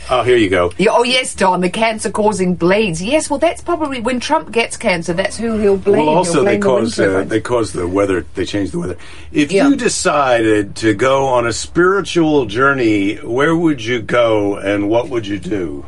[0.08, 0.72] Oh, here you go.
[0.78, 3.02] Yeah, oh yes, Don, the cancer-causing blades.
[3.02, 5.12] Yes, well that's probably when Trump gets cancer.
[5.12, 6.06] That's who he'll blame.
[6.06, 8.24] Well, also they blame the cause uh, they cause the weather.
[8.34, 8.96] They change the weather.
[9.32, 9.68] If Yeah.
[9.68, 15.26] you decided to go on a spiritual journey, where would you go and what would
[15.26, 15.84] you do?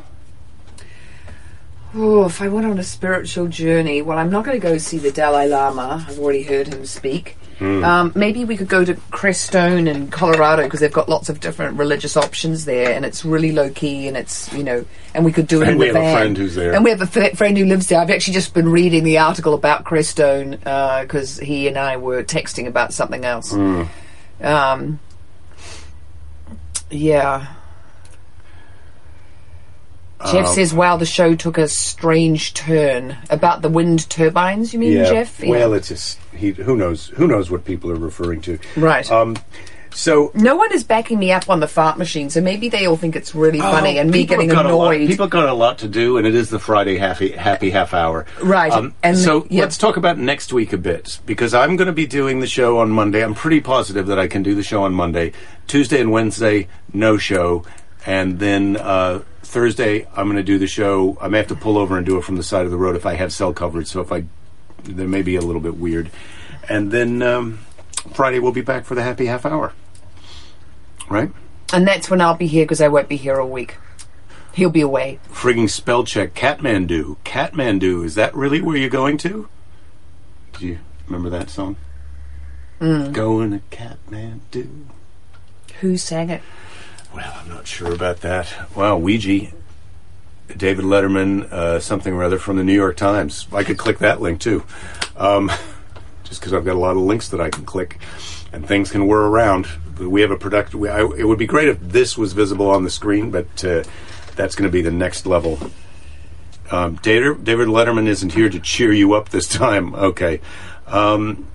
[1.95, 4.99] Oh, if I went on a spiritual journey, well, I'm not going to go see
[4.99, 6.05] the Dalai Lama.
[6.07, 7.37] I've already heard him speak.
[7.59, 7.83] Hmm.
[7.83, 11.77] Um, maybe we could go to Crestone in Colorado because they've got lots of different
[11.79, 15.49] religious options there, and it's really low key, and it's you know, and we could
[15.49, 16.73] do it And we have a friend who's there.
[16.75, 18.01] and we have a f- friend who lives there.
[18.01, 20.53] I've actually just been reading the article about Crestone
[21.03, 23.51] because he and I were texting about something else.
[23.51, 23.85] Hmm.
[24.41, 25.01] Um,
[26.91, 27.55] yeah.
[30.27, 34.81] Jeff Um, says, "Wow, the show took a strange turn about the wind turbines." You
[34.81, 35.39] mean, Jeff?
[35.41, 35.51] Yeah.
[35.51, 36.51] Well, it's just he.
[36.51, 37.09] Who knows?
[37.17, 38.59] Who knows what people are referring to?
[38.77, 39.11] Right.
[39.11, 39.37] Um.
[39.95, 42.97] So no one is backing me up on the fart machine, so maybe they all
[42.97, 45.09] think it's really funny, Oh, and me getting have got a lot- annoyed.
[45.09, 48.25] people got a lot to do, and it is the Friday happy happy half hour.
[48.41, 49.63] Right, Um, and so yeah.
[49.63, 52.79] let's talk about next week a bit because I'm going to be doing the show
[52.79, 53.25] on Monday.
[53.25, 55.33] I'm pretty positive that I can do the show on Monday.
[55.67, 57.65] Tuesday and Wednesday, no show,
[58.07, 61.17] and then uh, Thursday I'm going to do the show.
[61.21, 62.97] I may have to pull over and do it from the side of the road
[62.97, 63.87] if I have cell coverage.
[63.89, 64.25] So if I,
[64.85, 66.11] there may be a little bit weird,
[66.69, 67.61] and then um,
[68.13, 69.73] Friday we'll be back for the happy half hour.
[71.09, 71.31] Right.
[71.73, 73.77] and that's when I'll be here because I won't be here all week.
[74.53, 75.19] He'll be away.
[75.31, 77.17] frigging spell check Catmandu.
[77.25, 79.49] Catmandu, is that really where you're going to?
[80.59, 81.77] Do you remember that song?
[82.81, 83.13] Mm.
[83.15, 84.85] Going to Catmandu.
[85.81, 86.43] Who sang it?
[87.19, 88.55] Well, I'm not sure about that.
[88.77, 89.49] Wow, Ouija.
[90.57, 93.49] David Letterman, uh, something or other from the New York Times.
[93.53, 94.63] I could click that link too,
[95.17, 95.51] um,
[96.23, 97.99] just because I've got a lot of links that I can click,
[98.53, 99.67] and things can whir around.
[99.99, 100.77] We have a product.
[100.77, 103.83] We, I, it would be great if this was visible on the screen, but uh,
[104.37, 105.59] that's going to be the next level.
[106.71, 109.93] Um, David, David Letterman isn't here to cheer you up this time.
[109.97, 110.41] Okay.
[110.87, 111.49] Um,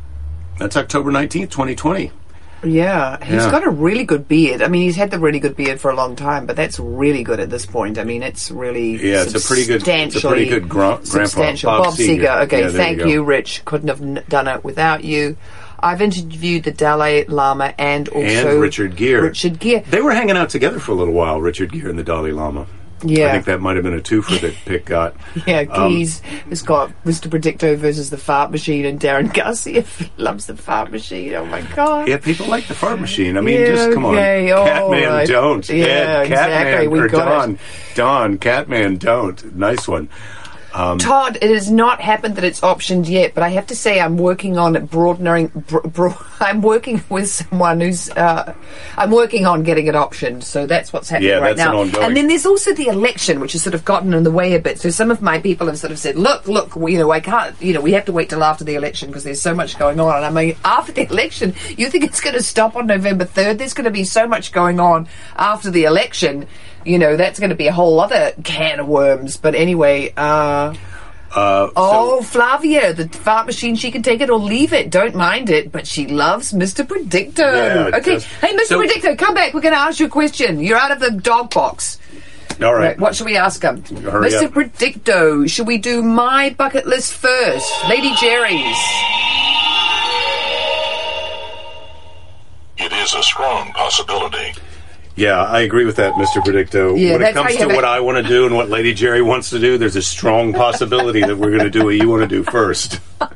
[0.60, 2.12] that's October 19th, 2020.
[2.63, 3.52] Yeah, he's Yeah.
[3.52, 4.62] got a really good beard.
[4.62, 7.23] I mean, he's had the really good beard for a long time, but that's really
[7.23, 7.97] good at this point.
[7.97, 11.04] I mean, it's really Yeah, it's a pretty good- it's a pretty good grandpa.
[11.04, 11.71] substantial.
[11.71, 12.19] Bob Bob, Seger.
[12.21, 12.41] Seger.
[12.43, 13.62] Okay, Yeah, thank you you, Rich.
[13.65, 15.36] Couldn't have n- done it without you.
[15.82, 19.21] I've interviewed the Dalai Lama and also and Richard Gere.
[19.21, 19.84] Richard Gere.
[19.89, 22.65] They were hanging out together for a little while, Richard Gere and the Dalai Lama.
[23.04, 23.28] Yeah.
[23.28, 25.16] I think that might have been a twofer that Pick got.
[25.48, 27.28] Yeah, Um, Keys has got Mr.
[27.30, 29.84] Predicto versus the fart machine, and Darren Garcia
[30.18, 31.34] loves the fart machine.
[31.34, 32.08] Oh my god!
[32.08, 33.38] Yeah, people like the fart machine.
[33.38, 34.58] I mean, Yeah, just come okay, on.
[34.60, 35.28] all Catman right.
[35.28, 35.70] don't.
[35.70, 37.30] Yeah, Ed, exactly, Catman we or got it.
[37.30, 37.60] Don.
[37.96, 39.56] Don, Catman don't.
[39.56, 40.08] Nice one.
[40.97, 44.17] Todd, it has not happened that it's optioned yet, but I have to say I'm
[44.17, 45.47] working on broadening.
[45.47, 48.09] Bro, bro, I'm working with someone who's.
[48.09, 48.53] Uh,
[48.97, 51.79] I'm working on getting it optioned, so that's what's happening Yeah, right an now.
[51.79, 54.55] ongoing- And then there's also the election, which has sort of gotten in the way
[54.55, 54.79] a bit.
[54.79, 57.19] So some of my people have sort of said, "Look, look, we- you know, I
[57.19, 57.55] can't.
[57.62, 59.99] You know, we have to wait till after the election because there's so much going
[59.99, 63.25] on." And I mean, after the election, you think it's going to stop on November
[63.25, 63.59] third?
[63.59, 66.47] There's going to be so much going on after the election.
[66.86, 69.38] You know, that's going to be a whole other can of worms.
[69.38, 70.13] But anyway.
[70.17, 70.74] uh...
[71.36, 74.91] Uh, Oh, Flavia, the fart machine, she can take it or leave it.
[74.91, 76.86] Don't mind it, but she loves Mr.
[76.86, 77.39] Predicto.
[77.39, 78.13] Yeah, okay.
[78.15, 78.65] just- hey, Mr.
[78.65, 79.52] so- Predicto, come back.
[79.56, 80.60] We're going to ask you a question.
[80.60, 81.98] You're out of the dog box.
[82.62, 82.80] All right.
[82.89, 83.84] Right, what should we ask him?
[83.84, 84.43] Hurry Mr.
[84.46, 84.52] up.
[84.54, 87.67] Predicto, should we do my bucket list first?
[87.89, 88.78] Lady Jerry's.
[92.78, 94.54] It is a strong possibility.
[95.15, 96.41] Yeah, I agree with that, Mr.
[96.41, 96.99] Predicto.
[96.99, 97.84] Yeah, when it comes to what.
[97.86, 101.21] I want to do and what Lady Jerry wants to do, there's a strong possibility
[101.21, 102.99] that we're going to do what you want to do first.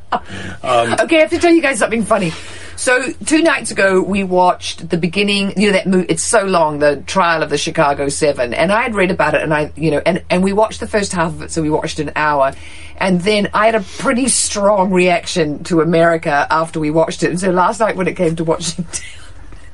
[0.64, 2.32] Okay, I have to tell you guys something funny.
[2.76, 5.54] So two nights ago, we watched the beginning.
[5.60, 6.08] You know that movie.
[6.10, 9.42] It's so long, the trial of the Chicago Seven, and I had read about it,
[9.42, 11.52] and I, you know, and and we watched the first half of it.
[11.52, 12.54] So we watched an hour,
[12.98, 17.30] and then I had a pretty strong reaction to America after we watched it.
[17.30, 18.86] And so last night, when it came to watching.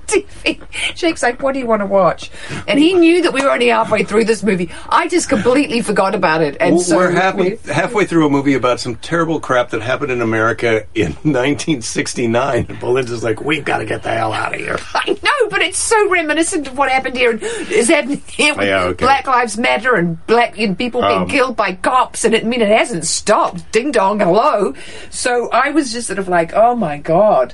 [0.08, 0.62] TV.
[0.96, 2.30] Jake's like, "What do you want to watch?"
[2.68, 4.70] And he knew that we were only halfway through this movie.
[4.90, 8.54] I just completely forgot about it, and Well, so we're halfway, halfway through a movie
[8.56, 12.66] about some terrible crap that happened in America in 1969.
[12.70, 14.78] And Belinda's like, we've got to get the hell out of here.
[14.94, 17.32] I know, but it's so reminiscent of what happened here.
[17.42, 19.06] Is happening here with Yeah, okay.
[19.06, 22.48] Black Lives Matter and black and people being Um, killed by cops, and it, I
[22.48, 23.72] mean it hasn't stopped.
[23.72, 24.74] Ding dong, hello.
[25.10, 27.54] So I was just sort of like, oh my god.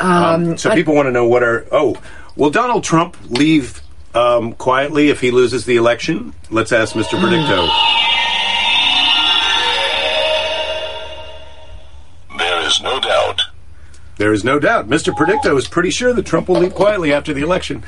[0.00, 1.66] Um, So people want to know what are.
[1.70, 1.96] Oh,
[2.36, 3.82] will Donald Trump leave
[4.14, 6.32] um, quietly if he loses the election?
[6.50, 7.18] Let's ask Mr.
[7.20, 7.68] Predicto.
[14.20, 14.86] There is no doubt.
[14.86, 15.14] Mr.
[15.14, 17.82] Predicto is pretty sure that Trump will leave quietly after the election.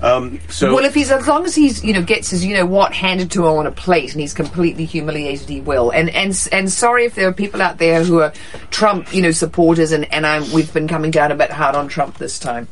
[0.00, 2.64] Um, so well, if he's as long as he's you know gets his you know
[2.64, 5.90] what handed to him on a plate and he's completely humiliated, he will.
[5.90, 8.32] And and and sorry if there are people out there who are
[8.70, 11.88] Trump you know supporters, and and I'm, we've been coming down a bit hard on
[11.88, 12.66] Trump this time.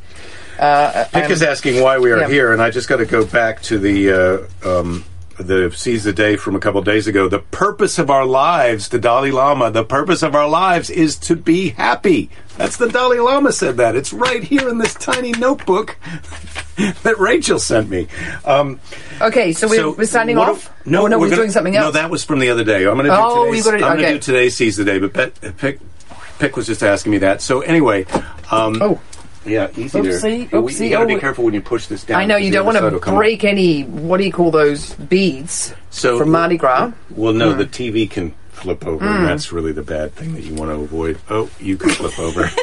[0.57, 2.27] Uh, Pick um, is asking why we are yeah.
[2.27, 5.05] here, and I just got to go back to the uh, um,
[5.37, 7.27] the seize the day from a couple days ago.
[7.27, 11.35] The purpose of our lives, the Dalai Lama, the purpose of our lives is to
[11.35, 12.29] be happy.
[12.57, 13.95] That's the Dalai Lama said that.
[13.95, 15.97] It's right here in this tiny notebook
[17.03, 18.07] that Rachel sent me.
[18.45, 18.79] Um,
[19.21, 20.71] Okay, so we're, so we're signing off.
[20.83, 21.85] do- no, oh, no, we're, gonna- doing something else.
[21.85, 22.79] No, that was from the other day.
[22.85, 23.63] I'm going to do Oh, today's.
[23.65, 24.07] gotta- I'm going okay.
[24.13, 25.13] to do today's seize the day, but
[25.57, 25.79] Pick
[26.39, 27.41] Pick was just asking me that.
[27.41, 28.05] So anyway,
[28.51, 28.99] um, Oh.
[29.45, 30.11] Yeah, easy there.
[30.13, 31.19] Oopsie, You- oopsie, you got to be oh.
[31.19, 32.19] careful when you push this down.
[32.21, 33.83] I know you don't want to break any.
[33.83, 35.73] What do you call those beads?
[35.89, 36.91] So from Mardi Gras.
[37.11, 37.39] Well, Hmm.
[37.39, 40.71] no, the TV can flip over, and that's really the bad thing that you want
[40.71, 41.17] to avoid.
[41.29, 42.49] Oh, you can flip over.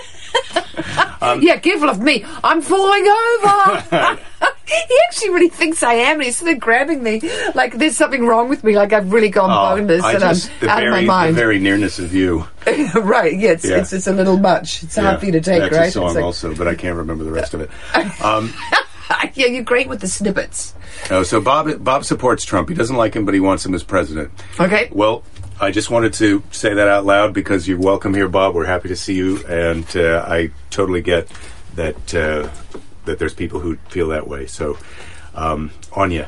[1.22, 2.24] Um, yeah, careful of me.
[2.42, 4.18] I'm falling over.
[4.88, 6.14] he actually really thinks I am.
[6.16, 7.20] and He's sort of grabbing me
[7.54, 8.76] like there's something wrong with me.
[8.76, 11.36] Like I've really gone Oh, boneless and just, I'm out very, of my mind.
[11.36, 12.46] the very nearness of you.
[12.94, 13.36] right?
[13.36, 13.78] Yeah, it's, Yeah.
[13.78, 14.82] it's it's a little much.
[14.82, 15.88] It's hard for you to take, that's right?
[15.88, 17.70] a song like- also, but I can't remember the rest of it.
[18.22, 18.52] Um,
[19.34, 20.72] yeah, you're great with the snippets.
[21.10, 22.68] oh, so Bob Bob supports Trump.
[22.68, 24.30] He doesn't like him, but he wants him as president.
[24.60, 24.88] Okay.
[24.92, 25.24] Well,
[25.60, 28.54] I just wanted to say that out loud because you're welcome here, Bob.
[28.54, 31.26] We're happy to see you, and uh, I totally get
[31.74, 32.48] that uh,
[33.10, 34.46] that there's people who feel that way.
[34.46, 34.78] So,
[35.34, 35.70] um,
[36.10, 36.26] you.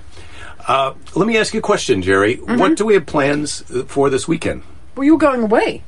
[0.68, 2.36] Uh, let me ask you a question, Jerry.
[2.36, 2.58] Mm-hmm.
[2.58, 4.62] What do we have plans for this weekend?
[4.94, 5.82] Well, you're going away.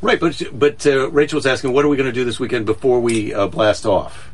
[0.00, 3.00] Right, but but uh, Rachel's asking, what are we going to do this weekend before
[3.00, 4.30] we uh, blast off?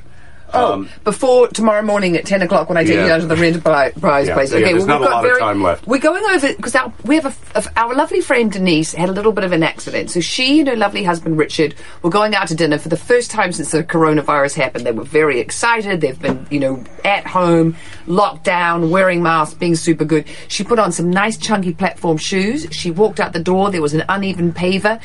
[0.55, 3.03] Oh, um, before tomorrow morning at ten o'clock when I take Yeah.
[3.03, 4.53] you down to the enterprise Yeah, place.
[4.53, 5.87] yeah, Okay, there's well not we've a got lot of very, time left.
[5.87, 9.13] We're going over because our, we have a, a- our lovely friend Denise had a
[9.13, 12.49] little bit of an accident, so she and her lovely husband Richard were going out
[12.49, 14.87] to dinner for the first time since the coronavirus happened.
[14.87, 16.01] They were very excited.
[16.01, 20.25] They've been, you know, at home, locked down, wearing masks, being super good.
[20.49, 22.67] She put on some nice chunky platform shoes.
[22.71, 23.71] She walked out the door.
[23.71, 25.01] There was an uneven paver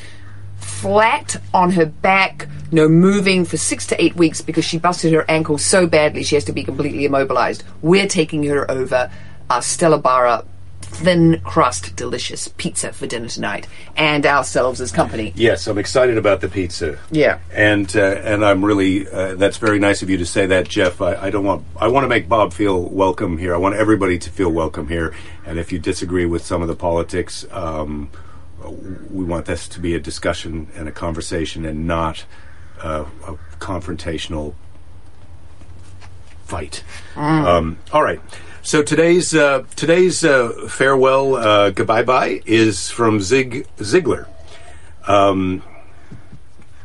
[0.60, 5.26] flat on her back, no moving for six to eight weeks because she busted her
[5.30, 7.64] ankle so badly she has to be completely immobilized.
[7.82, 9.12] We're taking her over
[9.50, 10.46] our Stella Barra
[10.82, 15.32] thin crust delicious pizza for dinner tonight and ourselves as company.
[15.36, 16.98] Yes, I'm excited about the pizza.
[17.12, 17.40] Yeah.
[17.54, 21.02] and uh, and I'm really uh, that's very nice of you to say that, Jeff.
[21.02, 23.54] I, I don't want I want to make Bob feel welcome here.
[23.54, 25.14] I want everybody to feel welcome here.
[25.46, 28.10] And if you disagree with some of the politics, um,
[29.10, 32.26] we want this to be a discussion and a conversation, and not
[32.82, 34.54] uh, a confrontational
[36.46, 36.84] fight.
[37.16, 38.20] Um, all right.
[38.62, 44.28] So today's uh, today's uh, farewell uh, goodbye bye is from Zig Ziglar.
[45.08, 45.64] Um,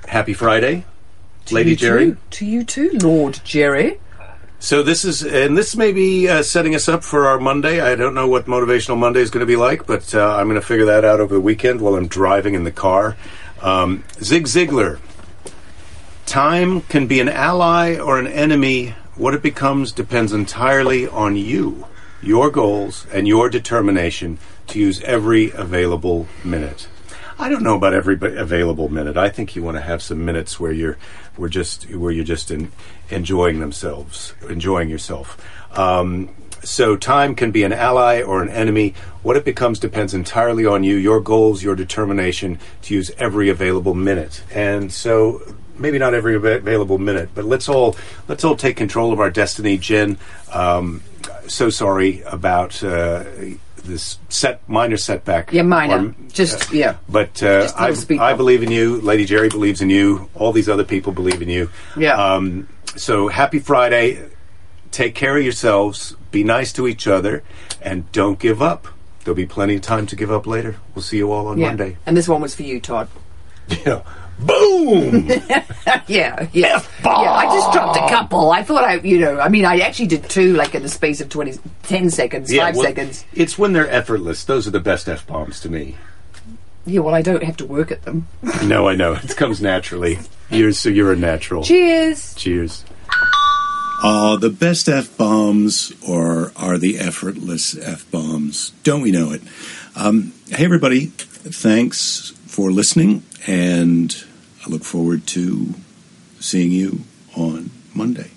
[0.07, 0.85] happy Friday,
[1.51, 2.13] Lady Jerry.
[2.13, 4.01] Too, to you too, Lord Jerry.
[4.65, 7.83] So this is, and this may be uh, setting us up for our Monday.
[7.83, 10.59] I don't know what Motivational Monday is going to be like, but uh, I'm going
[10.59, 13.15] to figure that out over the weekend while I'm driving in the car.
[13.61, 15.01] Um, Zig Ziglar.
[16.25, 18.95] Time can be an ally or an enemy.
[19.17, 21.87] What it becomes depends entirely on you,
[22.23, 26.89] your goals, and your determination to use every available minute.
[27.39, 29.17] I don't know about every available minute.
[29.17, 30.97] I think you want to have some minutes where you're,
[31.37, 32.71] where just where you're just in,
[33.11, 35.41] enjoying themselves, enjoying yourself.
[35.77, 36.31] Um,
[36.63, 38.95] so time can be an ally or an enemy.
[39.23, 43.95] What it becomes depends entirely on you, your goals, your determination to use every available
[43.95, 44.43] minute.
[44.53, 45.43] And so
[45.77, 47.97] maybe not every available minute, but let's all
[48.29, 49.77] let's all take control of our destiny.
[49.77, 50.19] Jen,
[50.53, 51.03] um,
[51.47, 53.25] so sorry about uh,
[53.85, 55.53] this set minor setback.
[55.53, 56.09] Yeah, minor.
[56.09, 56.97] Or- Just yeah.
[57.09, 59.01] but uh, I, I believe in you.
[59.01, 60.31] Lady Jerry believes in you.
[60.35, 61.71] All these other people believe in you.
[61.97, 62.15] Yeah.
[62.15, 64.29] Um, so happy Friday.
[64.91, 66.15] Take care of yourselves.
[66.31, 67.43] Be nice to each other,
[67.83, 68.87] and don't give up.
[69.25, 70.77] There'll be plenty of time to give up later.
[70.95, 71.69] We'll see you all on Yeah.
[71.69, 71.97] Monday.
[72.07, 73.09] And this one was for you, Todd.
[73.87, 74.03] Yeah.
[74.39, 75.29] Boom.
[76.07, 76.83] Yeah, yeah.
[77.03, 78.51] Yeah, I just dropped a couple.
[78.51, 81.21] I thought I, you know, I mean, I actually did two, like in the space
[81.23, 81.55] of 20,
[81.85, 83.25] 10 seconds, Yeah, five well, seconds.
[83.33, 84.45] It's when they're effortless.
[84.45, 85.97] Those are the best f bombs to me.
[86.87, 88.27] Yeah, well, I don't have to work at them.
[88.65, 90.19] No, I know it comes naturally.
[90.51, 91.63] You're so you're a natural.
[91.63, 92.35] Cheers.
[92.35, 92.85] Cheers.
[94.03, 98.71] Uh, the best F bombs or are the effortless F bombs?
[98.83, 99.43] Don't we know it?
[99.97, 101.07] Um, hey, everybody.
[101.07, 104.15] Thanks for listening, and
[104.67, 105.75] I look forward to
[106.41, 107.01] seeing you
[107.37, 108.31] on Monday.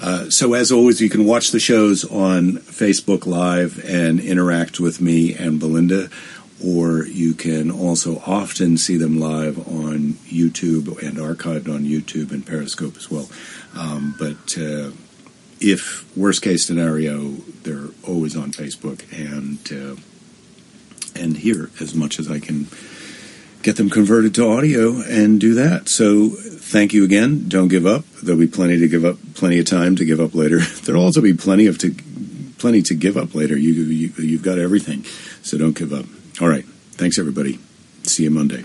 [0.00, 5.00] Uh, so, as always, you can watch the shows on Facebook Live and interact with
[5.00, 6.10] me and Belinda,
[6.64, 12.46] or you can also often see them live on YouTube and archived on YouTube and
[12.46, 13.28] Periscope as well.
[13.76, 14.92] Um, but uh,
[15.60, 17.30] if worst case scenario,
[17.62, 20.00] they're always on Facebook and uh,
[21.14, 22.68] and here as much as I can
[23.62, 25.88] get them converted to audio and do that.
[25.88, 27.48] So thank you again.
[27.48, 28.04] Don't give up.
[28.22, 30.58] There'll be plenty to give up, plenty of time to give up later.
[30.84, 31.94] There'll also be plenty of to
[32.58, 33.56] plenty to give up later.
[33.56, 35.04] You, you you've got everything,
[35.42, 36.06] so don't give up.
[36.42, 36.64] All right.
[36.98, 37.60] Thanks everybody.
[38.02, 38.64] See you Monday.